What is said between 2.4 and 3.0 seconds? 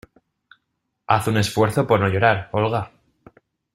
¡Olga!